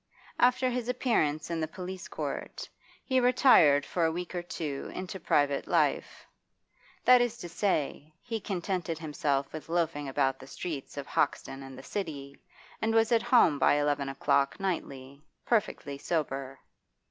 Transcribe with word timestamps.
After 0.39 0.67
his 0.71 0.89
appearance 0.89 1.51
in 1.51 1.59
the 1.61 1.67
police 1.67 2.07
court, 2.07 2.67
he 3.05 3.19
retired 3.19 3.85
for 3.85 4.03
a 4.03 4.11
week 4.11 4.33
or 4.33 4.41
two 4.41 4.89
into 4.95 5.19
private 5.19 5.67
life; 5.67 6.25
that 7.05 7.21
is 7.21 7.37
to 7.37 7.47
say, 7.47 8.11
he 8.19 8.39
contented 8.39 8.97
himself 8.97 9.53
with 9.53 9.69
loafing 9.69 10.07
about 10.09 10.39
the 10.39 10.47
streets 10.47 10.97
of 10.97 11.05
Hoxton 11.05 11.61
and 11.61 11.77
the 11.77 11.83
City, 11.83 12.41
and 12.81 12.95
was 12.95 13.11
at 13.11 13.21
home 13.21 13.59
by 13.59 13.75
eleven 13.75 14.09
o'clock 14.09 14.59
nightly, 14.59 15.21
perfectly 15.45 15.99
sober. 15.99 16.57